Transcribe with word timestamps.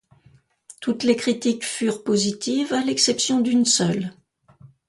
Toutes 0.79 1.03
les 1.03 1.15
critiques 1.15 1.63
furent 1.63 2.03
positives 2.03 2.73
à 2.73 2.81
l’exception 2.83 3.39
d’une 3.39 3.65
seule. 3.65 4.15